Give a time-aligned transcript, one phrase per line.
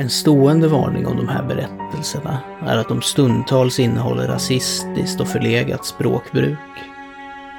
[0.00, 5.84] En stående varning om de här berättelserna är att de stundtals innehåller rasistiskt och förlegat
[5.84, 6.58] språkbruk.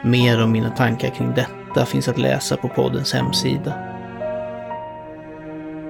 [0.04, 3.74] Mer om mina tankar kring detta finns att läsa på poddens hemsida.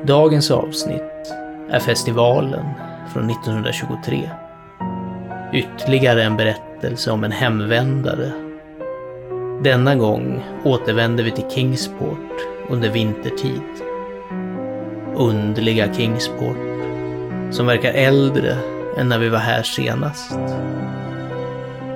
[0.05, 1.33] Dagens avsnitt
[1.69, 2.65] är festivalen
[3.13, 4.29] från 1923.
[5.53, 8.31] Ytterligare en berättelse om en hemvändare.
[9.63, 12.35] Denna gång återvänder vi till Kingsport
[12.69, 13.88] under vintertid.
[15.19, 16.57] Underliga Kingsport,
[17.51, 18.57] som verkar äldre
[18.97, 20.31] än när vi var här senast.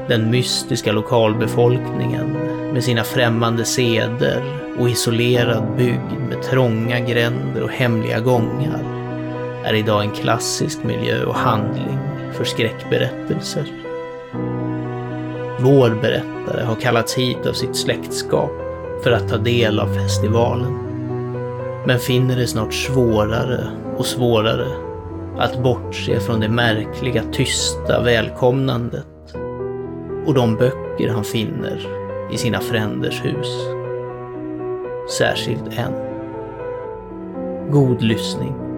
[0.08, 2.32] Den mystiska lokalbefolkningen
[2.74, 4.44] med sina främmande seder
[4.80, 8.84] och isolerad bygd med trånga gränder och hemliga gångar
[9.64, 12.00] är idag en klassisk miljö och handling
[12.34, 13.66] för skräckberättelser.
[15.60, 18.52] Vår berättare har kallats hit av sitt släktskap
[19.04, 20.83] för att ta del av festivalen.
[21.86, 23.68] Men finner det snart svårare
[23.98, 24.68] och svårare
[25.38, 29.36] att bortse från det märkliga tysta välkomnandet
[30.26, 31.88] och de böcker han finner
[32.32, 33.68] i sina fränders hus.
[35.18, 35.94] Särskilt en.
[37.72, 38.73] God lyssning.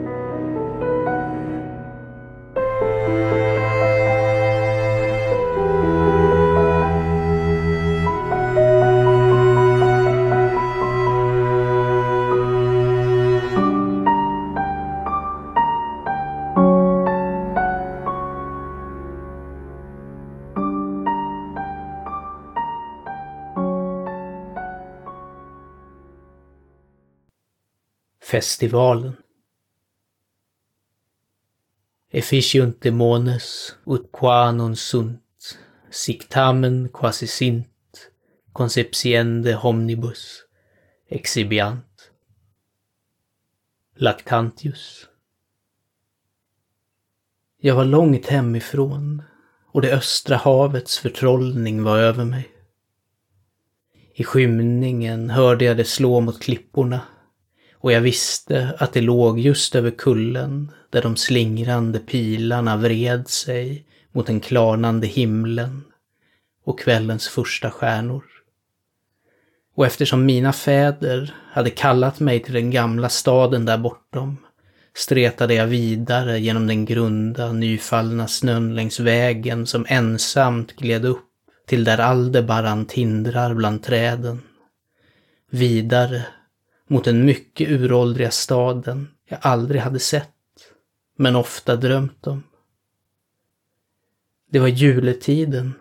[28.35, 29.15] Festivalen.
[32.11, 35.57] Efficient demones ut qua non sunt,
[35.89, 38.11] sictamen quasi sint,
[38.51, 40.43] conceptiende homnibus,
[41.09, 42.11] exhibiant.
[43.95, 45.07] Lactantius.
[47.57, 49.23] Jag var långt hemifrån
[49.71, 52.51] och det östra havets förtrollning var över mig.
[54.13, 57.01] I skymningen hörde jag det slå mot klipporna
[57.85, 63.85] och jag visste att det låg just över kullen där de slingrande pilarna vred sig
[64.11, 65.83] mot den klarnande himlen
[66.63, 68.23] och kvällens första stjärnor.
[69.75, 74.37] Och eftersom mina fäder hade kallat mig till den gamla staden där bortom
[74.95, 81.29] stretade jag vidare genom den grunda, nyfallna snön längs vägen som ensamt gled upp
[81.67, 84.41] till där Aldebaran tindrar bland träden.
[85.51, 86.25] Vidare
[86.89, 90.29] mot den mycket uråldriga staden jag aldrig hade sett,
[91.17, 92.43] men ofta drömt om.
[94.51, 95.73] Det var juletiden,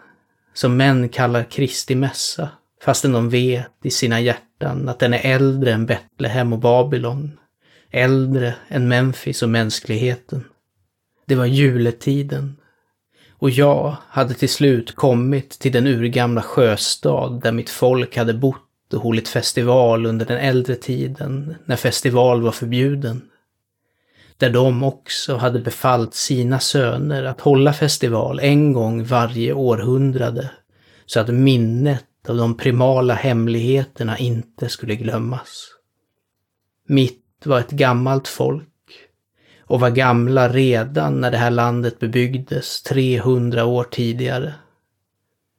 [0.55, 2.49] som män kallar Kristi mässa,
[2.83, 7.39] fastän de vet i sina hjärtan att den är äldre än Betlehem och Babylon,
[7.91, 10.45] äldre än Memphis och mänskligheten.
[11.27, 12.57] Det var juletiden,
[13.31, 18.64] och jag hade till slut kommit till den urgamla sjöstad där mitt folk hade bott
[18.93, 23.23] och hållit festival under den äldre tiden, när festival var förbjuden.
[24.37, 30.51] Där de också hade befallt sina söner att hålla festival en gång varje århundrade,
[31.07, 35.69] så att minnet av de primala hemligheterna inte skulle glömmas.
[36.89, 38.69] Mitt var ett gammalt folk
[39.61, 44.55] och var gamla redan när det här landet bebyggdes 300 år tidigare.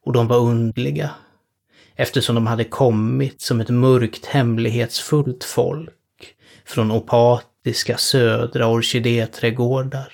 [0.06, 1.12] Och de var undliga
[1.96, 5.92] eftersom de hade kommit som ett mörkt hemlighetsfullt folk
[6.66, 10.14] från opatiska södra orkidéträdgårdar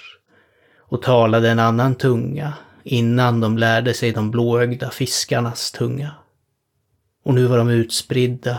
[0.78, 6.12] och talade en annan tunga innan de lärde sig de blåögda fiskarnas tunga.
[7.24, 8.58] Och nu var de utspridda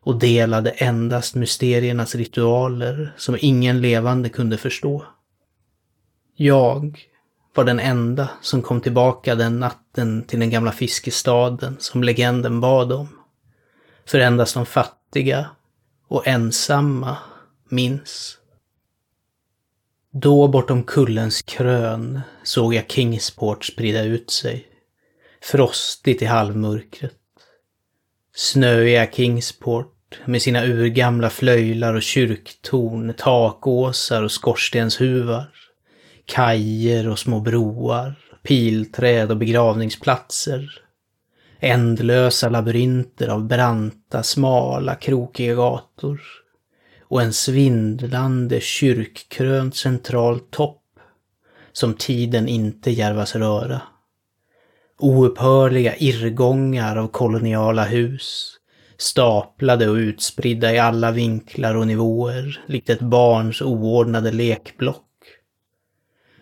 [0.00, 5.04] och delade endast mysteriernas ritualer som ingen levande kunde förstå.
[6.36, 6.98] Jag
[7.54, 12.92] var den enda som kom tillbaka den natten till den gamla fiskestaden som legenden bad
[12.92, 13.08] om.
[14.06, 15.50] För endast de fattiga
[16.08, 17.16] och ensamma
[17.68, 18.38] minns.
[20.12, 24.66] Då bortom kullens krön såg jag Kingsport sprida ut sig.
[25.42, 27.12] Frostigt i halvmörkret.
[28.34, 35.50] Snöiga Kingsport med sina urgamla flöjlar och kyrktorn, takåsar och skorstenshuvar
[36.26, 40.80] kajer och små broar, pilträd och begravningsplatser.
[41.60, 46.20] Ändlösa labyrinter av branta, smala, krokiga gator.
[47.02, 50.80] Och en svindlande kyrkkrönt central topp
[51.72, 53.82] som tiden inte järvas röra.
[54.98, 58.56] Oupphörliga irrgångar av koloniala hus,
[58.98, 65.04] staplade och utspridda i alla vinklar och nivåer, likt ett barns oordnade lekblock.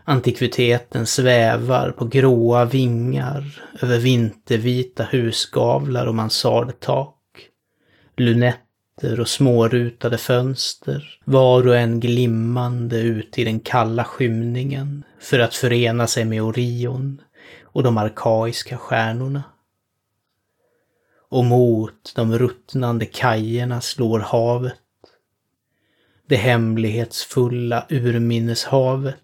[0.04, 7.16] Antikviteten svävar på gråa vingar över vintervita husgavlar och mansardtak.
[8.16, 15.54] Lunetter och smårutade fönster, var och en glimmande ut i den kalla skymningen för att
[15.54, 17.20] förena sig med Orion
[17.62, 19.42] och de arkaiska stjärnorna.
[21.28, 24.74] Och mot de ruttnande kajerna slår havet.
[26.28, 29.16] Det hemlighetsfulla urminneshavet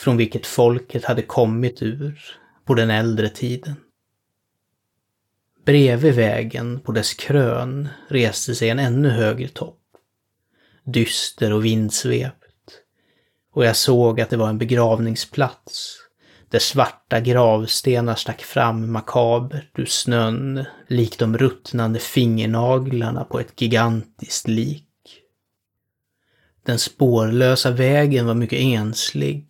[0.00, 2.20] från vilket folket hade kommit ur
[2.64, 3.74] på den äldre tiden.
[5.64, 9.80] Bredvid vägen på dess krön reste sig en ännu högre topp.
[10.84, 12.36] Dyster och vindsvept.
[13.52, 15.98] Och jag såg att det var en begravningsplats
[16.48, 24.48] där svarta gravstenar stack fram makabert ur snön, likt de ruttnande fingernaglarna på ett gigantiskt
[24.48, 24.86] lik.
[26.66, 29.46] Den spårlösa vägen var mycket enslig.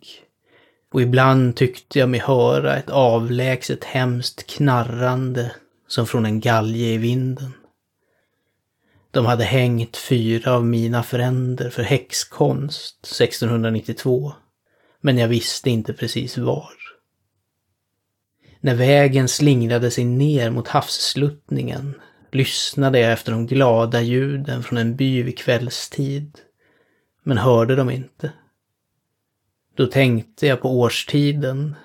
[0.91, 5.51] Och ibland tyckte jag mig höra ett avlägset hemskt knarrande
[5.87, 7.53] som från en galge i vinden.
[9.11, 14.33] De hade hängt fyra av mina fränder för häxkonst 1692,
[15.01, 16.73] men jag visste inte precis var.
[18.59, 21.95] När vägen slingrade sig ner mot havssluttningen
[22.31, 26.39] lyssnade jag efter de glada ljuden från en by vid kvällstid,
[27.23, 28.31] men hörde dem inte.
[29.81, 31.75] Då tänkte jag på årstiden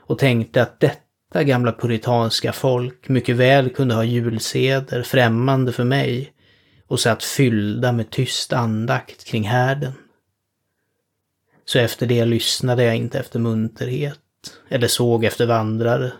[0.00, 6.32] och tänkte att detta gamla puritanska folk mycket väl kunde ha julseder främmande för mig
[6.86, 9.92] och satt fyllda med tyst andakt kring härden.
[11.64, 14.18] Så efter det lyssnade jag inte efter munterhet
[14.68, 16.12] eller såg efter vandrare,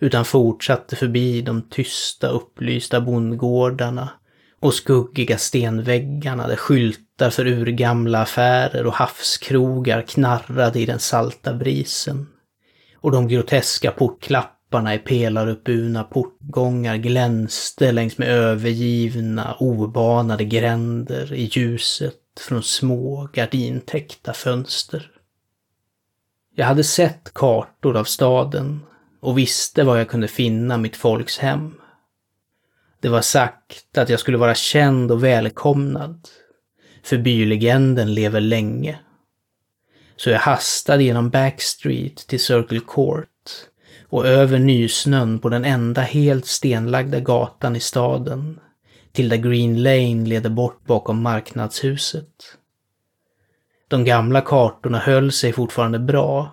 [0.00, 4.08] utan fortsatte förbi de tysta upplysta bondgårdarna
[4.62, 12.26] och skuggiga stenväggarna där skyltar för urgamla affärer och havskrogar knarrade i den salta brisen.
[12.96, 22.14] Och de groteska portklapparna i pelaruppburna portgångar glänste längs med övergivna, obanade gränder i ljuset
[22.40, 25.10] från små gardintäckta fönster.
[26.54, 28.80] Jag hade sett kartor av staden
[29.20, 31.74] och visste var jag kunde finna mitt folks hem.
[33.02, 36.28] Det var sagt att jag skulle vara känd och välkomnad,
[37.02, 38.98] för bylegenden lever länge.
[40.16, 43.28] Så jag hastade genom Backstreet till Circle Court
[44.08, 48.60] och över nysnön på den enda helt stenlagda gatan i staden,
[49.12, 52.56] till där Green Lane leder bort bakom marknadshuset.
[53.88, 56.50] De gamla kartorna höll sig fortfarande bra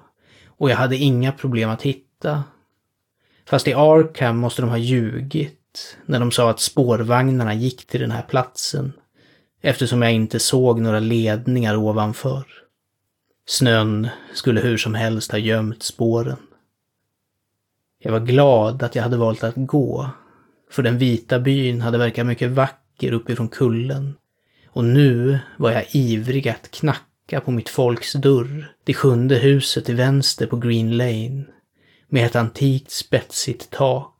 [0.47, 2.43] och jag hade inga problem att hitta.
[3.45, 5.58] Fast i Arkham måste de ha ljugit
[6.05, 8.93] när de sa att spårvagnarna gick till den här platsen
[9.61, 12.43] eftersom jag inte såg några ledningar ovanför.
[13.47, 16.37] Snön skulle hur som helst ha gömt spåren.
[17.99, 20.09] Jag var glad att jag hade valt att gå,
[20.71, 24.15] för den vita byn hade verkat mycket vacker uppifrån kullen.
[24.67, 29.95] Och nu var jag ivrig att knacka på mitt folks dörr, det sjunde huset till
[29.95, 31.45] vänster på Green Lane,
[32.07, 34.18] med ett antikt spetsigt tak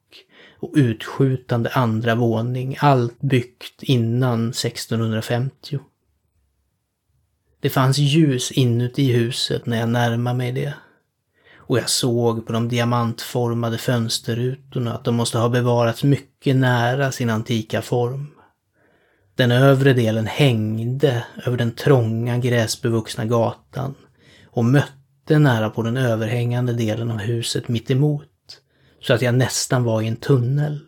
[0.60, 5.80] och utskjutande andra våning, allt byggt innan 1650.
[7.60, 10.74] Det fanns ljus inuti huset när jag närmade mig det.
[11.56, 17.30] Och jag såg på de diamantformade fönsterrutorna att de måste ha bevarats mycket nära sin
[17.30, 18.28] antika form.
[19.36, 23.96] Den övre delen hängde över den trånga gräsbevuxna gatan
[24.46, 28.29] och mötte nära på den överhängande delen av huset mitt emot,
[29.02, 30.80] så att jag nästan var i en tunnel,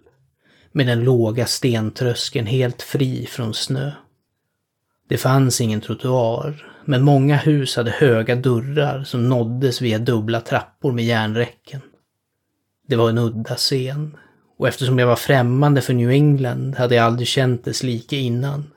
[0.71, 3.91] med den låga stentröskeln helt fri från snö.
[5.09, 10.91] Det fanns ingen trottoar, men många hus hade höga dörrar som nåddes via dubbla trappor
[10.91, 11.81] med järnräcken.
[12.87, 14.17] Det var en udda scen,
[14.57, 18.71] och eftersom jag var främmande för New England hade jag aldrig känt dess like innan.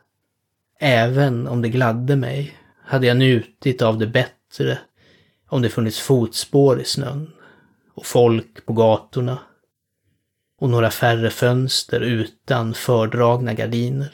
[0.81, 4.79] Även om det gladde mig hade jag njutit av det bättre
[5.49, 7.34] om det funnits fotspår i snön
[7.95, 9.39] och folk på gatorna
[10.61, 14.13] och några färre fönster utan fördragna gardiner.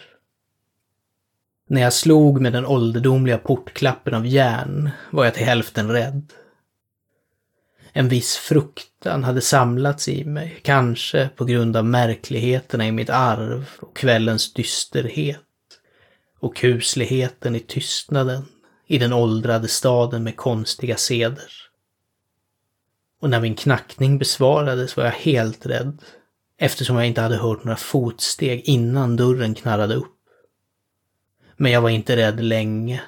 [1.69, 6.33] När jag slog med den ålderdomliga portklappen av järn var jag till hälften rädd.
[7.93, 13.71] En viss fruktan hade samlats i mig, kanske på grund av märkligheterna i mitt arv
[13.81, 15.41] och kvällens dysterhet
[16.41, 18.45] och kusligheten i tystnaden
[18.87, 21.70] i den åldrade staden med konstiga seder.
[23.21, 26.03] Och när min knackning besvarades var jag helt rädd,
[26.59, 30.17] eftersom jag inte hade hört några fotsteg innan dörren knarrade upp.
[31.57, 33.00] Men jag var inte rädd länge.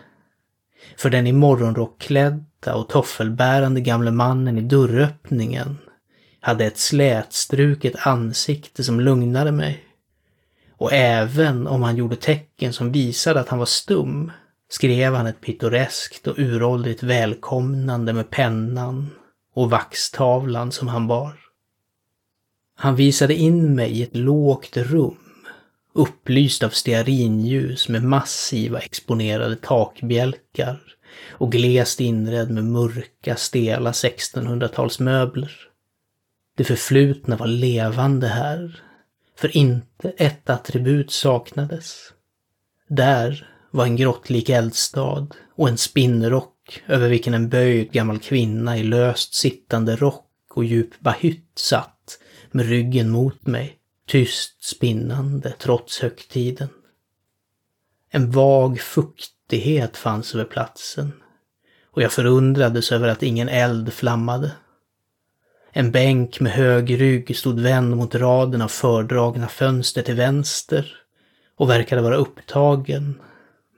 [0.96, 5.78] För den i morgonrock klädda och toffelbärande gamle mannen i dörröppningen
[6.40, 9.84] hade ett slätstruket ansikte som lugnade mig.
[10.76, 14.32] Och även om han gjorde tecken som visade att han var stum
[14.68, 19.10] skrev han ett pittoreskt och uråldrigt välkomnande med pennan
[19.54, 21.38] och vaxtavlan som han bar.
[22.76, 25.46] Han visade in mig i ett lågt rum,
[25.92, 30.80] upplyst av stearinljus med massiva exponerade takbjälkar
[31.30, 35.50] och glest inredd med mörka, stela 1600-talsmöbler.
[36.56, 38.82] Det förflutna var levande här,
[39.36, 42.12] för inte ett attribut saknades.
[42.88, 46.51] Där var en grottlik eldstad och en spinnrock
[46.86, 52.18] över vilken en böjd gammal kvinna i löst sittande rock och djup bahytt satt
[52.50, 56.68] med ryggen mot mig, tyst spinnande trots högtiden.
[58.10, 61.12] En vag fuktighet fanns över platsen
[61.90, 64.52] och jag förundrades över att ingen eld flammade.
[65.72, 70.96] En bänk med hög rygg stod vänd mot raden av fördragna fönster till vänster
[71.56, 73.20] och verkade vara upptagen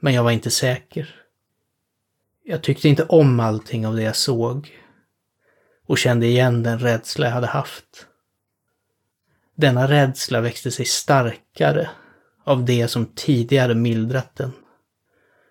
[0.00, 1.23] men jag var inte säker.
[2.46, 4.70] Jag tyckte inte om allting av det jag såg
[5.86, 8.06] och kände igen den rädsla jag hade haft.
[9.56, 11.90] Denna rädsla växte sig starkare
[12.44, 14.52] av det som tidigare mildrat den.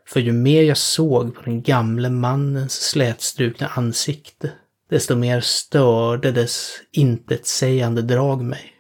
[0.07, 4.51] För ju mer jag såg på den gamle mannens slätstrukna ansikte,
[4.89, 8.73] desto mer störde dess intetsägande drag mig.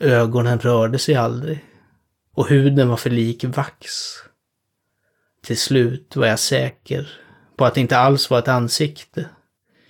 [0.00, 1.64] Ögonen rörde sig aldrig
[2.34, 3.90] och huden var för lik vax
[5.42, 7.10] till slut var jag säker
[7.56, 9.28] på att det inte alls var ett ansikte,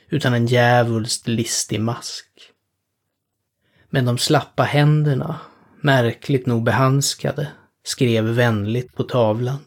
[0.09, 2.26] utan en djävulskt listig mask.
[3.90, 5.40] Men de slappa händerna,
[5.80, 7.49] märkligt nog behandskade,
[7.85, 9.59] skrev vänligt på tavlan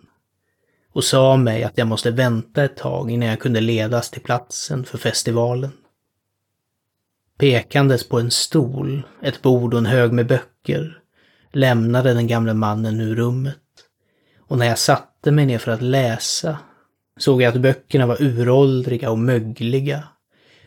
[0.94, 4.86] och sa mig att jag måste vänta ett tag innan jag kunde ledas till platsen
[4.86, 5.72] för festivalen.
[7.38, 11.00] Pekandes på en stol, ett bord och en hög med böcker
[11.52, 13.63] lämnade den gamle mannen ur rummet.
[14.48, 16.58] Och när jag satte mig ner för att läsa
[17.18, 20.04] såg jag att böckerna var uråldriga och mögliga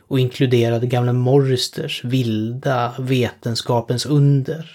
[0.09, 4.71] och inkluderade gamla Morristers vilda Vetenskapens under.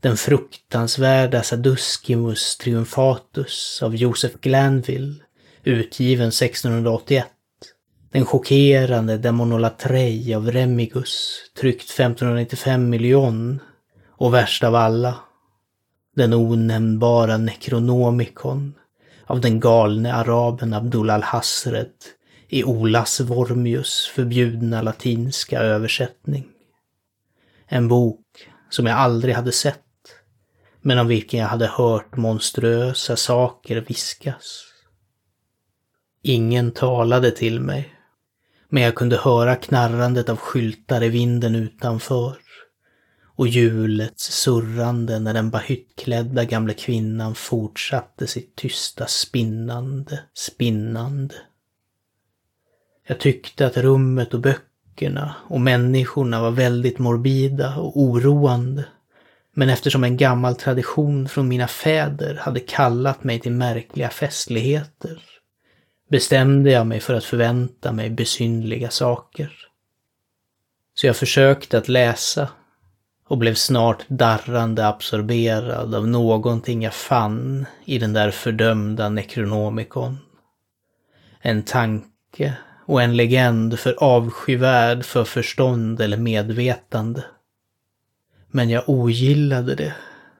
[0.00, 5.14] Den fruktansvärda Saduskimus triumfatus av Joseph Glanville,
[5.64, 7.26] utgiven 1681.
[8.12, 13.60] Den chockerande Demonolatrej av Remigus, tryckt 1595 miljon.
[14.16, 15.14] Och värst av alla,
[16.18, 18.74] den onämnbara Necronomicon
[19.26, 21.92] av den galne araben Abdul al-Hasred
[22.48, 26.48] i Olas Vormius förbjudna latinska översättning.
[27.66, 28.24] En bok
[28.70, 29.84] som jag aldrig hade sett,
[30.82, 34.64] men om vilken jag hade hört monstruösa saker viskas.
[36.22, 37.94] Ingen talade till mig,
[38.68, 42.36] men jag kunde höra knarrandet av skyltar i vinden utanför
[43.38, 51.34] och hjulets surrande när den bahyttklädda gamla kvinnan fortsatte sitt tysta spinnande, spinnande.
[53.06, 58.84] Jag tyckte att rummet och böckerna och människorna var väldigt morbida och oroande.
[59.54, 65.22] Men eftersom en gammal tradition från mina fäder hade kallat mig till märkliga festligheter
[66.10, 69.52] bestämde jag mig för att förvänta mig besynliga saker.
[70.94, 72.48] Så jag försökte att läsa
[73.28, 80.18] och blev snart darrande absorberad av någonting jag fann i den där fördömda Necronomicon.
[81.40, 82.54] En tanke
[82.86, 87.24] och en legend för avskyvärd för förstånd eller medvetande.
[88.50, 89.94] Men jag ogillade det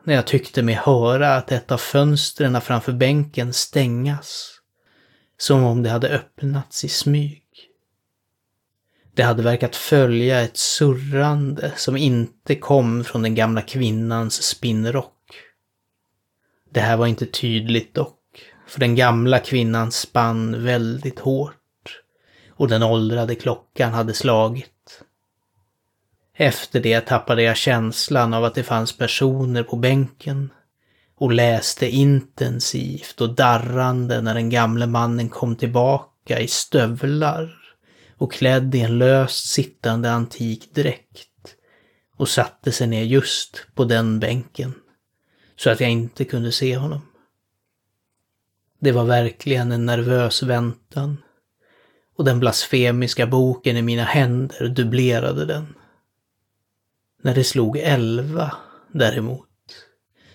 [0.04, 4.54] när jag tyckte mig höra att ett av fönstren framför bänken stängas.
[5.38, 7.42] Som om det hade öppnats i smyg.
[9.18, 15.14] Det hade verkat följa ett surrande som inte kom från den gamla kvinnans spinnrock.
[16.70, 18.18] Det här var inte tydligt dock,
[18.66, 22.00] för den gamla kvinnan spann väldigt hårt
[22.50, 25.02] och den åldrade klockan hade slagit.
[26.34, 30.50] Efter det tappade jag känslan av att det fanns personer på bänken
[31.16, 37.67] och läste intensivt och darrande när den gamle mannen kom tillbaka i stövlar
[38.18, 41.54] och klädd i en löst sittande antik dräkt
[42.16, 44.74] och satte sig ner just på den bänken
[45.56, 47.00] så att jag inte kunde se honom.
[48.80, 51.16] Det var verkligen en nervös väntan
[52.16, 55.74] och den blasfemiska boken i mina händer dubblerade den.
[57.22, 58.56] När det slog elva,
[58.92, 59.48] däremot,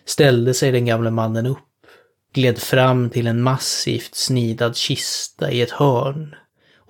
[0.06, 1.60] ställde sig den gamle mannen upp,
[2.34, 6.36] gled fram till en massivt snidad kista i ett hörn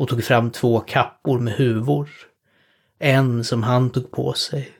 [0.03, 2.09] och tog fram två kappor med huvor.
[2.99, 4.71] En som han tog på sig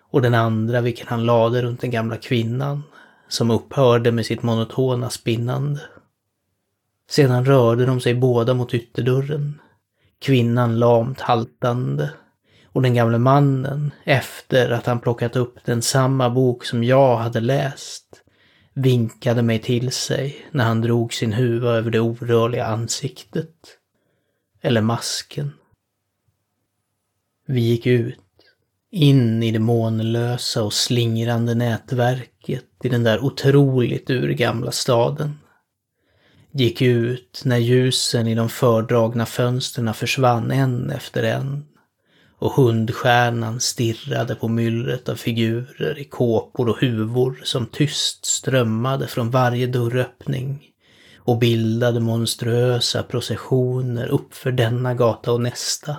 [0.00, 2.82] och den andra vilken han lade runt den gamla kvinnan
[3.28, 5.80] som upphörde med sitt monotona spinnande.
[7.10, 9.60] Sedan rörde de sig båda mot ytterdörren.
[10.20, 12.10] Kvinnan lamt haltande
[12.66, 17.40] och den gamle mannen, efter att han plockat upp den samma bok som jag hade
[17.40, 18.22] läst,
[18.74, 23.78] vinkade mig till sig när han drog sin huva över det orörliga ansiktet.
[24.62, 25.52] Eller masken.
[27.46, 28.18] Vi gick ut,
[28.90, 35.38] in i det månlösa och slingrande nätverket i den där otroligt urgamla staden
[36.52, 41.64] gick ut när ljusen i de fördragna fönstren försvann en efter en
[42.38, 49.30] och hundstjärnan stirrade på myllret av figurer i kåpor och huvor som tyst strömmade från
[49.30, 50.71] varje dörröppning
[51.24, 55.96] och bildade monstruösa processioner uppför denna gata och nästa.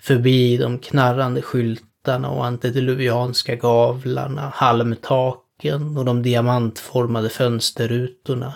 [0.00, 8.54] Förbi de knarrande skyltarna och antediluvianska gavlarna, halmtaken och de diamantformade fönsterrutorna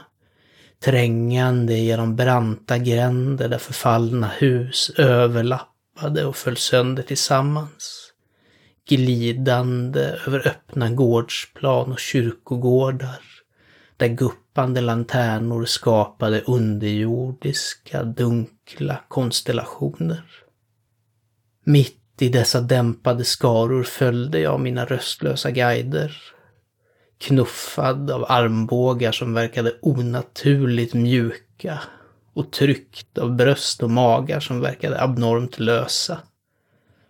[0.85, 8.11] trängande genom branta gränder där förfallna hus överlappade och föll sönder tillsammans.
[8.88, 13.21] Glidande över öppna gårdsplan och kyrkogårdar
[13.97, 20.23] där gupp guppande lanternor skapade underjordiska, dunkla konstellationer.
[21.64, 26.17] Mitt i dessa dämpade skaror följde jag mina röstlösa guider
[27.19, 31.80] knuffad av armbågar som verkade onaturligt mjuka
[32.34, 36.19] och tryckt av bröst och magar som verkade abnormt lösa.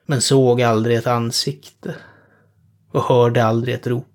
[0.07, 1.95] Men såg aldrig ett ansikte
[2.93, 4.07] och hörde aldrig ett rop.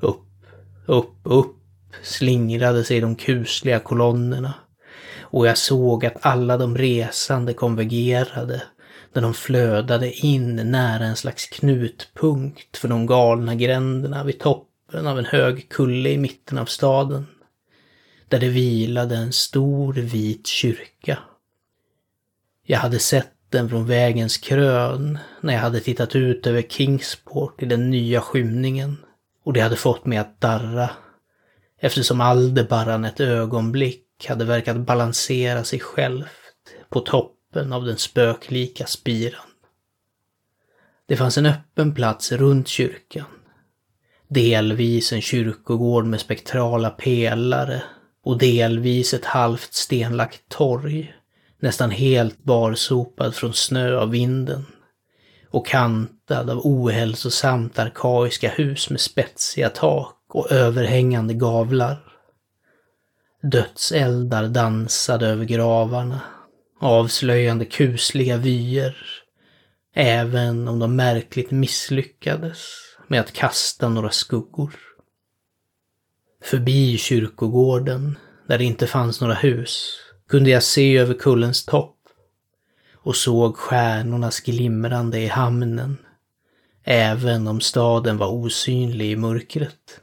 [0.00, 0.26] Upp,
[0.86, 1.61] upp, upp
[2.02, 4.54] slingrade sig de kusliga kolonnerna
[5.20, 8.62] och jag såg att alla de resande konvergerade
[9.12, 15.06] när de flödade in nära en slags knutpunkt för de galna gränderna vid toppen toppen
[15.06, 17.26] av en hög kulle i mitten av staden.
[18.28, 21.18] Där det vilade en stor vit kyrka.
[22.66, 27.66] Jag hade sett den från vägens krön när jag hade tittat ut över Kingsport i
[27.66, 28.96] den nya skymningen
[29.44, 30.90] och det hade fått mig att darra
[31.82, 36.28] eftersom Aldebaran ett ögonblick hade verkat balansera sig självt
[36.88, 39.46] på toppen av den spöklika spiran.
[41.08, 43.26] Det fanns en öppen plats runt kyrkan
[44.32, 47.82] delvis en kyrkogård med spektrala pelare
[48.24, 51.14] och delvis ett halvt stenlagt torg,
[51.60, 54.66] nästan helt barsopad från snö av vinden
[55.50, 62.12] och kantad av ohälsosamt arkaiska hus med spetsiga tak och överhängande gavlar.
[63.42, 66.20] Dödseldar dansade över gravarna,
[66.80, 68.96] avslöjande kusliga vyer,
[69.94, 72.58] även om de märkligt misslyckades
[73.08, 74.74] med att kasta några skuggor.
[76.42, 78.18] Förbi kyrkogården,
[78.48, 79.96] där det inte fanns några hus,
[80.28, 81.96] kunde jag se över kullens topp
[82.94, 85.98] och såg stjärnornas glimrande i hamnen,
[86.84, 90.01] även om staden var osynlig i mörkret.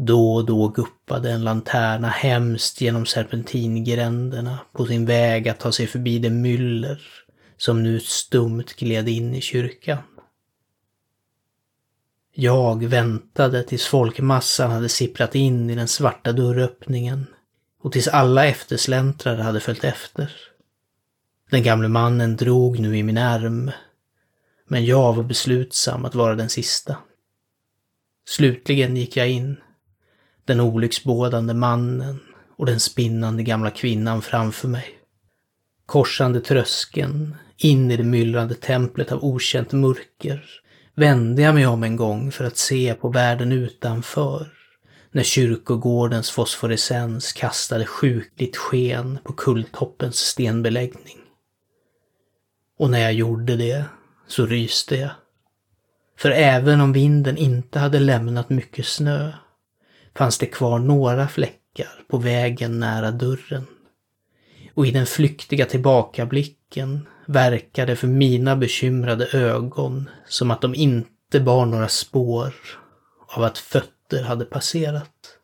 [0.00, 5.86] Då och då guppade en lanterna hemskt genom serpentingränderna på sin väg att ta sig
[5.86, 7.00] förbi det myller
[7.56, 9.98] som nu stumt gled in i kyrkan.
[12.34, 17.26] Jag väntade tills folkmassan hade sipprat in i den svarta dörröppningen
[17.82, 20.32] och tills alla eftersläntrare hade följt efter.
[21.50, 23.70] Den gamle mannen drog nu i min arm,
[24.68, 26.96] men jag var beslutsam att vara den sista.
[28.28, 29.56] Slutligen gick jag in,
[30.48, 32.20] den olycksbådande mannen
[32.56, 34.84] och den spinnande gamla kvinnan framför mig.
[35.86, 40.44] Korsande tröskeln, in i det myllrande templet av okänt mörker,
[40.94, 44.46] vände jag mig om en gång för att se på världen utanför,
[45.12, 51.18] när kyrkogårdens fosforescens kastade sjukligt sken på kulltoppens stenbeläggning.
[52.78, 53.84] Och när jag gjorde det
[54.26, 55.10] så ryste jag.
[56.18, 59.32] För även om vinden inte hade lämnat mycket snö
[60.14, 63.66] fanns det kvar några fläckar på vägen nära dörren.
[64.74, 71.66] Och i den flyktiga tillbakablicken verkade för mina bekymrade ögon som att de inte bar
[71.66, 72.54] några spår
[73.28, 75.38] av att fötter hade passerat.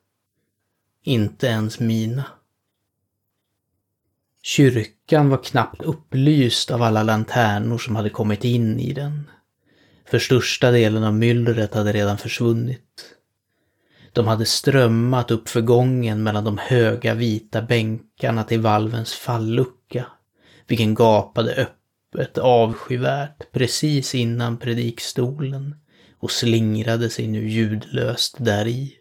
[1.02, 2.24] Inte ens mina.
[4.42, 9.30] Kyrkan var knappt upplyst av alla lanternor som hade kommit in i den.
[10.06, 13.14] För största delen av myllret hade redan försvunnit.
[14.14, 20.06] De hade strömmat upp för gången mellan de höga vita bänkarna till valvens fallucka,
[20.66, 25.74] vilken gapade öppet avskyvärt precis innan predikstolen
[26.18, 28.94] och slingrade sig nu ljudlöst däri.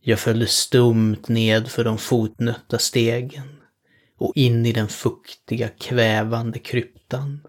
[0.00, 3.60] Jag följde stumt ned för de fotnötta stegen
[4.18, 7.40] och in i den fuktiga, kvävande kryptan.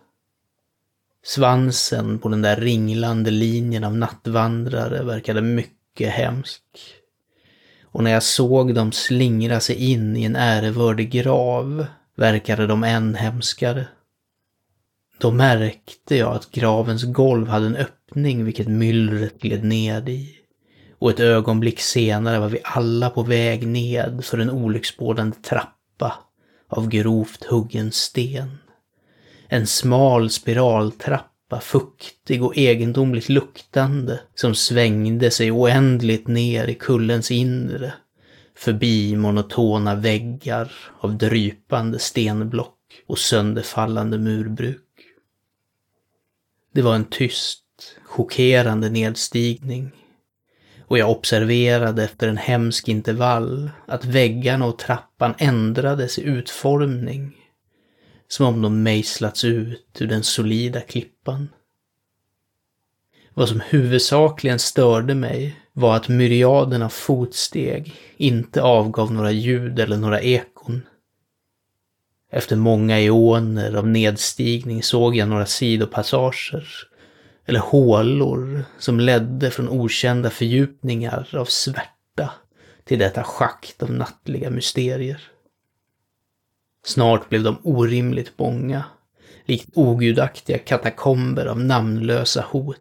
[1.23, 6.63] Svansen på den där ringlande linjen av nattvandrare verkade mycket mycket hemsk.
[7.83, 13.15] Och när jag såg dem slingra sig in i en ärevördig grav verkade de än
[13.15, 13.87] hemskare.
[15.17, 20.35] Då märkte jag att gravens golv hade en öppning vilket myllret gled ned i.
[20.99, 26.13] Och ett ögonblick senare var vi alla på väg ned för en olycksbådande trappa
[26.69, 28.57] av grovt huggen sten.
[29.47, 37.93] En smal spiraltrappa, fuktig och egendomligt luktande, som svängde sig oändligt ner i kullens inre,
[38.55, 44.79] förbi monotona väggar av drypande stenblock och sönderfallande murbruk.
[46.73, 47.63] Det var en tyst,
[48.05, 49.91] chockerande nedstigning
[50.93, 57.42] och jag observerade efter en hemsk intervall att väggarna och trappan ändrades i utformning.
[58.33, 61.49] Som om de mejslats ut ur den solida klippan.
[63.33, 69.97] Vad som huvudsakligen störde mig var att myriaden av fotsteg inte avgav några ljud eller
[69.97, 70.81] några ekon.
[72.31, 76.67] Efter många eoner av nedstigning såg jag några sidopassager
[77.45, 82.33] eller hålor som ledde från okända fördjupningar av svärta
[82.83, 85.32] till detta schakt av nattliga mysterier.
[86.85, 88.83] Snart blev de orimligt många,
[89.45, 92.77] likt ogudaktiga katakomber av namnlösa hot,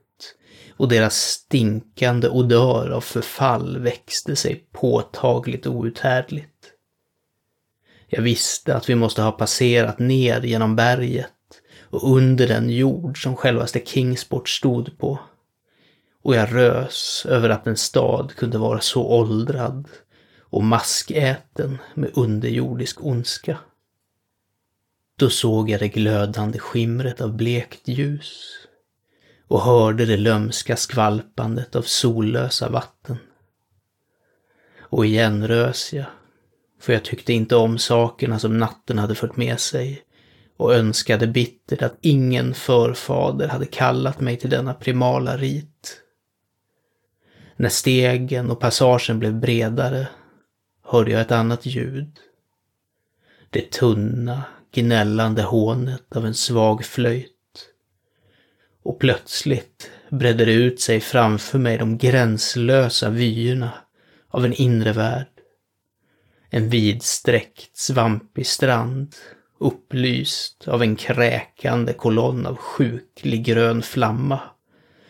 [0.77, 6.73] och deras stinkande odör av förfall växte sig påtagligt outhärdligt.
[8.09, 11.29] Jag visste att vi måste ha passerat ner genom berget
[11.81, 15.19] och under den jord som självaste Kingsport stod på.
[16.23, 19.89] Och jag rös över att en stad kunde vara så åldrad
[20.41, 23.59] och maskäten med underjordisk ondska.
[25.23, 28.51] Då såg jag det glödande skimret av blekt ljus
[29.49, 33.17] och hörde det lömska skvalpandet av sollösa vatten.
[34.81, 36.07] Och igen rös jag,
[36.81, 40.03] för jag tyckte inte om sakerna som natten hade fört med sig
[40.57, 46.01] och önskade bittert att ingen förfader hade kallat mig till denna primala rit.
[47.57, 50.09] När stegen och passagen blev bredare
[50.85, 52.19] hörde jag ett annat ljud.
[53.51, 57.29] Det tunna, gnällande hånet av en svag flöjt.
[58.83, 63.71] Och plötsligt bredde det ut sig framför mig de gränslösa vyerna
[64.29, 65.27] av en inre värld.
[66.51, 69.15] En vidsträckt, svampig strand
[69.61, 74.41] upplyst av en kräkande kolonn av sjuklig grön flamma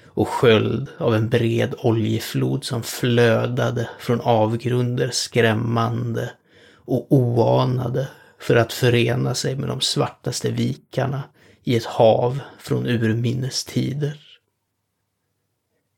[0.07, 6.31] och sköld av en bred oljeflod som flödade från avgrunder skrämmande
[6.75, 8.09] och oanade
[8.43, 11.23] för att förena sig med de svartaste vikarna
[11.65, 14.21] i ett hav från urminnes tider.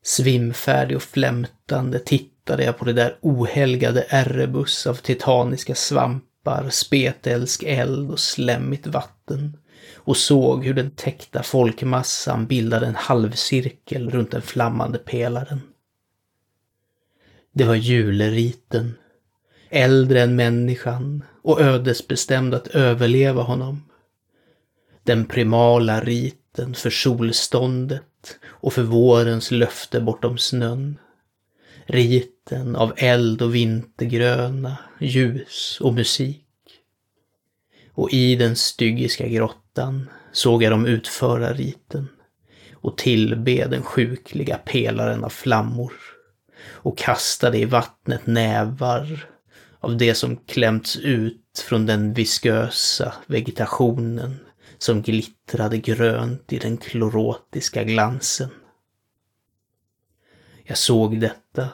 [0.03, 8.11] Svimfärdig och flämtande tittade jag på det där ohelgade Erebus av titaniska svampar spetälsk eld
[8.11, 9.57] och slemmigt vatten
[9.95, 15.61] och såg hur den täckta folkmassan bildade en halvcirkel runt den flammande pelaren.
[17.53, 18.93] Det var juleriten,
[19.69, 23.83] äldre än människan och ödesbestämd att överleva honom.
[25.03, 30.99] Den primala riten för solståndet och för vårens löfte bortom snön.
[31.85, 36.41] Riten av eld och vintergröna, ljus och musik.
[37.93, 42.07] Och i den styggiska grottan såg jag dem utföra riten
[42.73, 45.93] och tillbe den sjukliga pelaren av flammor
[46.67, 49.25] och kastade i vattnet nävar
[49.85, 54.39] av det som klämts ut från den viskösa vegetationen
[54.77, 58.49] som glittrade grönt i den klorotiska glansen.
[60.63, 61.69] Jag såg detta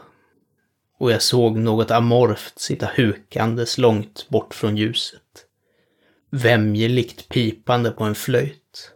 [0.97, 5.45] och jag såg något amorft sitta hukandes långt bort från ljuset.
[6.29, 8.91] vämjeligt pipande på en flöjt.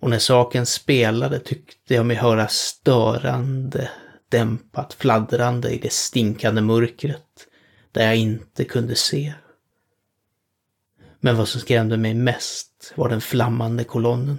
[0.00, 3.90] Och när saken spelade tyckte jag mig höra störande,
[4.28, 7.46] dämpat fladdrande i det stinkande mörkret,
[7.92, 9.34] där jag inte kunde se.
[11.20, 14.38] Men vad som skrämde mig mest var den flammande kolonnen.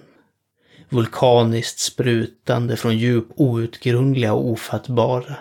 [0.89, 5.35] Vulkaniskt sprutande från djup outgrundliga och ofattbara.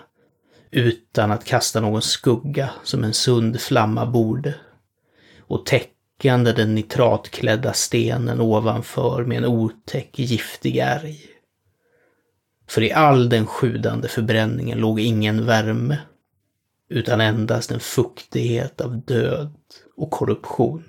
[0.71, 4.55] Utan att kasta någon skugga som en sund flamma borde.
[5.39, 11.19] Och täckande den nitratklädda stenen ovanför med en otäck giftig ärg.
[12.67, 15.97] För i all den sjudande förbränningen låg ingen värme,
[16.91, 19.53] utan endast en fuktighet av död
[19.95, 20.83] och korruption.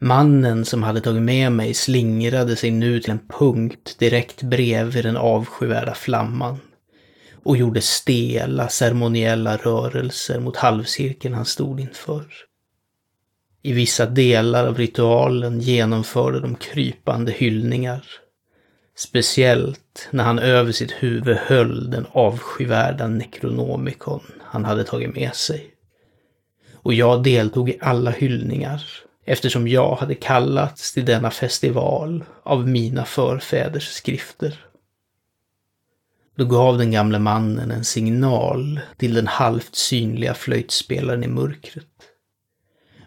[0.00, 5.16] Mannen som hade tagit med mig slingrade sig nu till en punkt direkt bredvid den
[5.16, 6.58] avskyvärda flamman
[7.44, 12.26] och gjorde stela ceremoniella rörelser mot halvcirkeln han stod inför.
[13.62, 18.06] I vissa delar av ritualen genomförde de krypande hyllningar.
[18.98, 25.70] Speciellt när han över sitt huvud höll den avskyvärda nekronomikon han hade tagit med sig.
[26.74, 28.82] Och jag deltog i alla hyllningar
[29.24, 34.66] eftersom jag hade kallats till denna festival av mina förfäders skrifter.
[36.36, 41.86] Då gav den gamle mannen en signal till den halvt synliga flöjtspelaren i mörkret.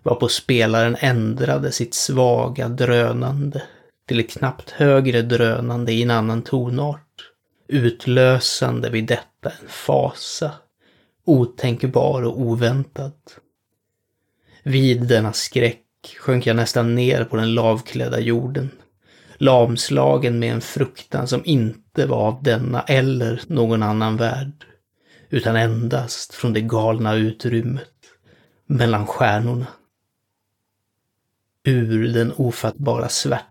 [0.03, 3.61] Varpå spelaren ändrade sitt svaga drönande
[4.09, 7.31] till ett knappt högre drönande i en annan tonart,
[7.67, 10.51] utlösande vid detta en fasa,
[11.25, 13.13] otänkbar och oväntad.
[14.63, 15.85] Vid denna skräck
[16.19, 18.69] sjönk jag nästan ner på den lavklädda jorden.
[19.37, 24.65] Lamslagen med en fruktan som inte var av denna eller någon annan värld.
[25.29, 27.93] Utan endast från det galna utrymmet
[28.65, 29.67] mellan stjärnorna.
[31.63, 33.48] Ur den ofattbara svärtan,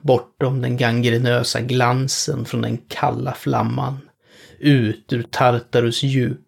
[0.00, 3.98] bortom den gangrenösa glansen från den kalla flamman,
[4.58, 6.40] ut ur Tartarus djup,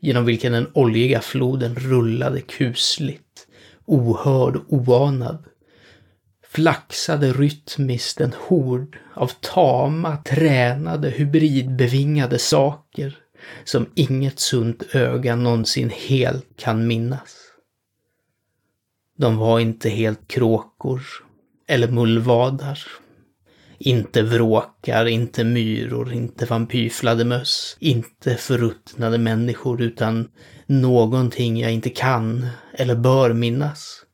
[0.00, 3.28] genom vilken den oljiga floden rullade kusligt
[3.88, 5.44] ohörd och oanad,
[6.48, 13.18] flaxade rytmiskt en hord av tama, tränade, hybridbevingade saker
[13.64, 17.36] som inget sunt öga någonsin helt kan minnas.
[19.16, 21.02] De var inte helt kråkor
[21.68, 22.78] eller mullvadar.
[23.78, 30.28] Inte vråkar, inte myror, inte vampyrfladdermöss, inte förruttnade människor, utan
[30.66, 34.04] någonting jag inte kan eller bör minnas.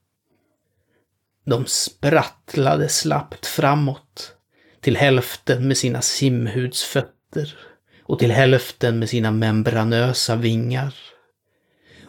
[1.46, 4.34] De sprattlade slappt framåt,
[4.80, 7.58] till hälften med sina simhudsfötter
[8.02, 10.94] och till hälften med sina membranösa vingar.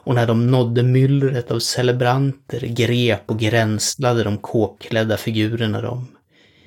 [0.06, 6.08] Och när de nådde myllret av celebranter grep och gränslade de kåkklädda figurerna dem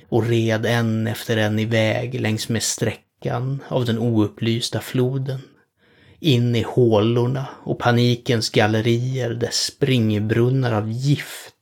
[0.08, 5.40] och red en efter en iväg längs med sträckan av den oupplysta floden
[6.20, 11.54] in i hålorna och panikens gallerier där springbrunnar av gift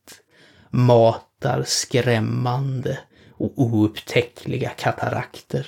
[0.71, 2.99] matar skrämmande
[3.31, 5.67] och oupptäckliga katarakter.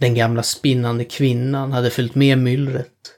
[0.00, 3.17] Den gamla spinnande kvinnan hade följt med myllret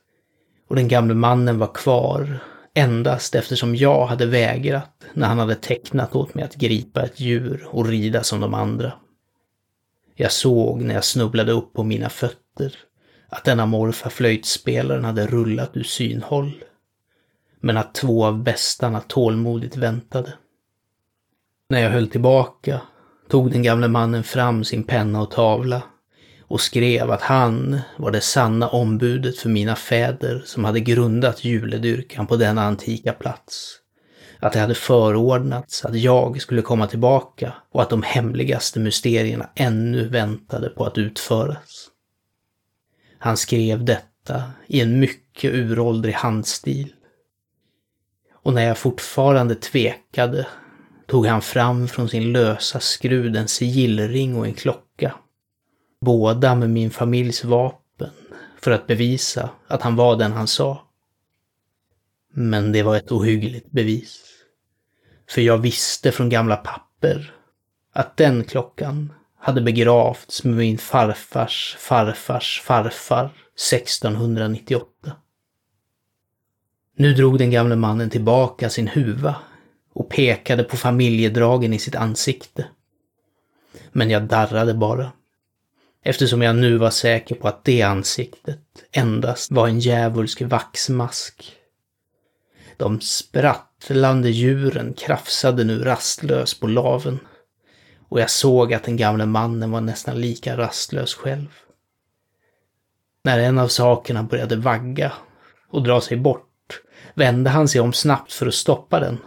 [0.71, 2.39] och den gamle mannen var kvar
[2.75, 7.67] endast eftersom jag hade vägrat när han hade tecknat åt mig att gripa ett djur
[7.71, 8.93] och rida som de andra.
[10.15, 12.75] Jag såg när jag snubblade upp på mina fötter
[13.29, 16.65] att denna morfar flöjtspelaren hade rullat ur synhåll.
[17.61, 20.33] Men att två av bästarna tålmodigt väntade.
[21.69, 22.81] När jag höll tillbaka
[23.29, 25.83] tog den gamle mannen fram sin penna och tavla
[26.51, 32.27] och skrev att han var det sanna ombudet för mina fäder som hade grundat juledyrkan
[32.27, 33.77] på denna antika plats.
[34.39, 40.09] Att det hade förordnats att jag skulle komma tillbaka och att de hemligaste mysterierna ännu
[40.09, 41.89] väntade på att utföras.
[43.19, 46.93] Han skrev detta i en mycket uråldrig handstil.
[48.43, 50.47] Och när jag fortfarande tvekade
[51.07, 55.15] tog han fram från sin lösa skrud en sigillring och en klocka.
[56.01, 58.11] Båda med min familjs vapen
[58.61, 60.87] för att bevisa att han var den han sa.
[62.33, 64.25] Men det var ett ohyggligt bevis.
[65.31, 67.35] För jag visste från gamla papper
[67.93, 73.25] att den klockan hade begravts med min farfars farfars farfar
[73.73, 74.87] 1698.
[76.97, 79.37] Nu drog den gamle mannen tillbaka sin huva
[79.93, 82.67] och pekade på familjedragen i sitt ansikte.
[83.93, 85.13] Men jag darrade bara.
[86.03, 88.61] Eftersom jag nu var säker på att det ansiktet
[88.93, 91.53] endast var en djävulsk vaxmask.
[92.77, 97.19] De sprattlande djuren krafsade nu rastlös på laven.
[98.09, 101.49] Och jag såg att den gamle mannen var nästan lika rastlös själv.
[103.25, 105.13] När en av sakerna började vagga
[105.71, 106.81] och dra sig bort
[107.15, 109.19] vände han sig om snabbt för att stoppa den.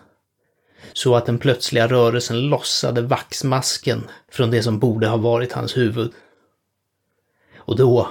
[0.93, 6.11] Så att den plötsliga rörelsen lossade vaxmasken från det som borde ha varit hans huvud.
[7.65, 8.09] Och då,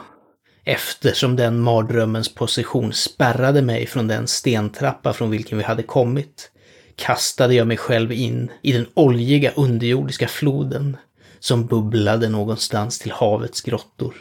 [0.65, 6.51] eftersom den mardrömmens position spärrade mig från den stentrappa från vilken vi hade kommit,
[6.97, 10.97] kastade jag mig själv in i den oljiga underjordiska floden
[11.41, 14.15] som bubblade någonstans till havets grottor.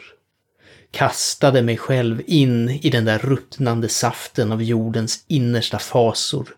[0.90, 6.48] Kastade mig själv in i den där ruttnande saften av jordens innersta fasor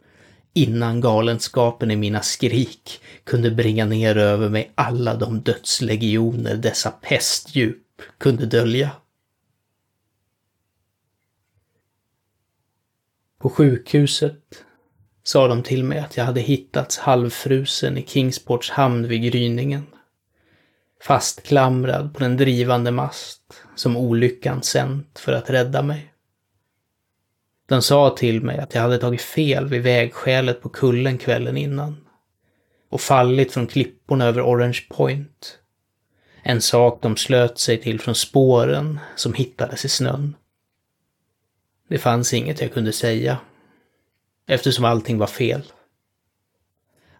[0.54, 7.83] innan galenskapen i mina skrik kunde bringa ner över mig alla de dödslegioner dessa pestdjup
[8.18, 8.90] kunde dölja.
[13.38, 14.64] På sjukhuset
[15.22, 19.86] sa de till mig att jag hade hittats halvfrusen i Kingsports hamn vid gryningen.
[21.02, 26.14] Fastklamrad på den drivande mast som olyckan sänt för att rädda mig.
[27.66, 32.04] De sa till mig att jag hade tagit fel vid vägskälet på kullen kvällen innan
[32.88, 35.58] och fallit från klipporna över Orange Point.
[36.46, 40.36] En sak de slöt sig till från spåren som hittades i snön.
[41.88, 43.38] Det fanns inget jag kunde säga,
[44.46, 45.62] eftersom allting var fel.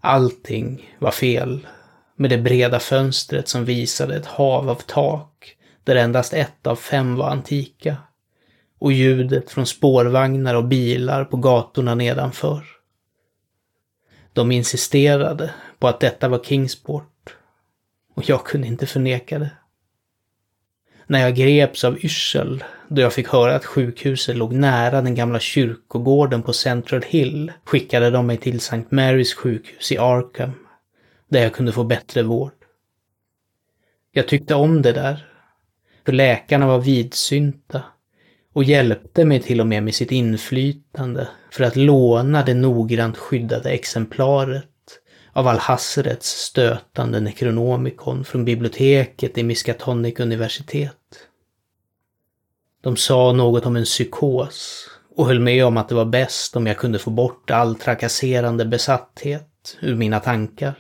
[0.01, 1.67] Allting var fel,
[2.17, 7.17] med det breda fönstret som visade ett hav av tak, där endast ett av fem
[7.17, 7.97] var antika,
[8.79, 12.65] och ljudet från spårvagnar och bilar på gatorna nedanför.
[14.33, 17.14] De insisterade på att detta var Kingsport,
[18.15, 19.51] och jag kunde inte förneka det.
[21.07, 25.41] När jag greps av yrsel då jag fick höra att sjukhuset låg nära den gamla
[25.41, 28.85] kyrkogården på Central Hill skickade de mig till St.
[28.89, 30.53] Marys sjukhus i Arkham,
[31.29, 32.53] där jag kunde få bättre vård.
[34.13, 35.27] Jag tyckte om det där,
[36.05, 37.83] för läkarna var vidsynta
[38.53, 43.71] och hjälpte mig till och med med sitt inflytande för att låna det noggrant skyddade
[43.71, 44.65] exemplaret
[45.35, 51.29] av Alhasrets stötande Necronomicon från biblioteket i Miskatonic universitet.
[52.81, 56.67] De sa något om en psykos och höll med om att det var bäst om
[56.67, 60.79] jag kunde få bort all trakasserande besatthet ur mina tankar.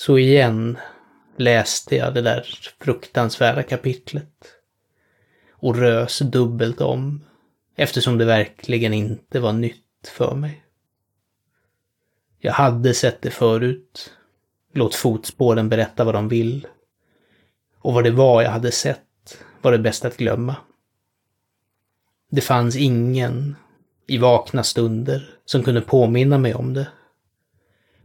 [0.00, 0.78] Så igen
[1.36, 2.46] läste jag det där
[2.80, 4.32] fruktansvärda kapitlet
[5.52, 7.24] och rös dubbelt om
[7.76, 10.64] eftersom det verkligen inte var nytt för mig.
[12.40, 14.12] Jag hade sett det förut.
[14.72, 16.66] Låt fotspåren berätta vad de vill.
[17.78, 20.56] Och vad det var jag hade sett var det bäst att glömma.
[22.30, 23.56] Det fanns ingen
[24.06, 26.88] i vakna stunder som kunde påminna mig om det.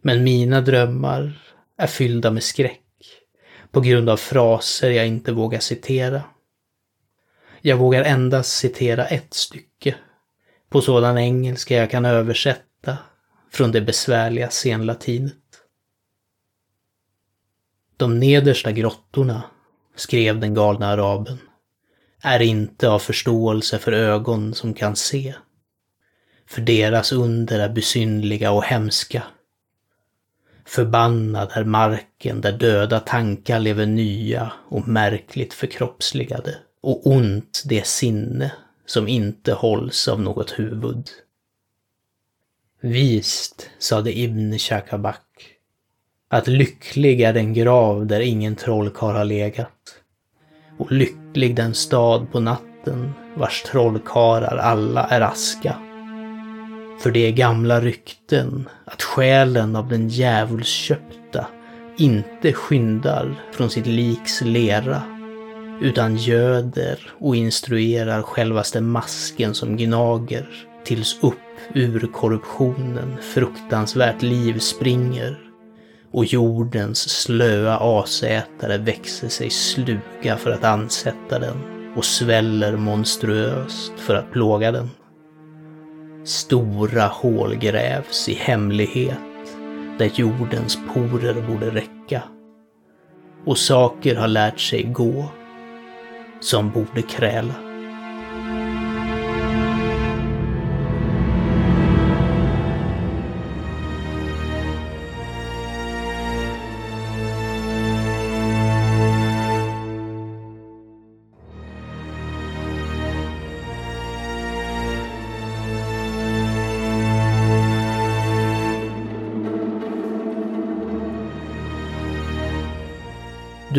[0.01, 1.41] Men mina drömmar
[1.77, 2.79] är fyllda med skräck
[3.71, 6.21] på grund av fraser jag inte vågar citera.
[7.61, 9.95] Jag vågar endast citera ett stycke
[10.69, 12.97] på sådan engelska jag kan översätta
[13.53, 15.33] från det besvärliga senlatinet.
[17.97, 19.43] De nedersta grottorna,
[19.95, 21.37] skrev den galna araben,
[22.21, 25.35] är inte av förståelse för ögon som kan se.
[26.47, 29.23] För deras under är besynliga och hemska.
[30.65, 38.51] Förbannad är marken där döda tankar lever nya och märkligt förkroppsligade och ont det sinne
[38.85, 41.09] som inte hålls av något huvud.
[42.85, 45.19] Vist, sade Ibn Shakabak,
[46.29, 49.95] att lycklig är den grav där ingen trollkarl har legat.
[50.77, 55.75] Och lycklig den stad på natten vars trollkarlar alla är aska.
[56.99, 61.47] För det är gamla rykten att själen av den djävulsköpta
[61.97, 65.01] inte skyndar från sitt liks lera
[65.81, 71.33] utan göder och instruerar självaste masken som gnager tills upp
[71.73, 75.39] ur korruptionen fruktansvärt liv springer
[76.11, 81.57] och jordens slöa asätare växer sig sluga för att ansätta den
[81.95, 84.89] och sväller monstruöst för att plåga den.
[86.25, 89.17] Stora hål grävs i hemlighet
[89.97, 92.23] där jordens porer borde räcka.
[93.45, 95.25] Och saker har lärt sig gå
[96.39, 97.72] som borde kräla.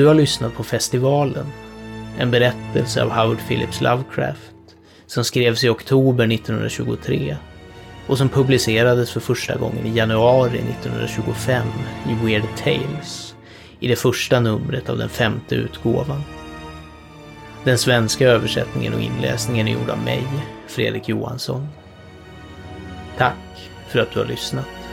[0.04, 1.46] Du har lyssnat på Festivalen,
[2.18, 4.54] en berättelse av Howard Phillips Lovecraft
[5.06, 7.36] som skrevs i oktober 1923
[8.06, 11.66] och som publicerades för första gången i januari 1925
[12.08, 13.34] i Weird Tales,
[13.80, 16.22] i det första numret av den femte utgåvan.
[17.64, 20.26] Den svenska översättningen och inläsningen är gjord av mig,
[20.66, 21.68] Fredrik Johansson.
[23.18, 24.83] Tack för att du har lyssnat.